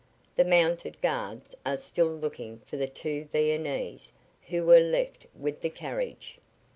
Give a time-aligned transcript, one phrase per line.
[0.35, 4.11] The mounted guards are still looking for the two Viennese
[4.47, 6.39] who were left with the carriage.